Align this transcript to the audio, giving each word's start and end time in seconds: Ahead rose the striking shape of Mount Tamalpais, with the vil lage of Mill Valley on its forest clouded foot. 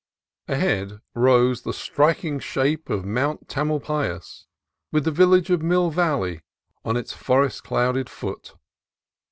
Ahead 0.47 0.99
rose 1.13 1.61
the 1.61 1.73
striking 1.75 2.39
shape 2.39 2.89
of 2.89 3.05
Mount 3.05 3.47
Tamalpais, 3.47 4.45
with 4.91 5.05
the 5.05 5.11
vil 5.11 5.27
lage 5.27 5.51
of 5.51 5.61
Mill 5.61 5.91
Valley 5.91 6.41
on 6.83 6.97
its 6.97 7.13
forest 7.13 7.63
clouded 7.63 8.09
foot. 8.09 8.55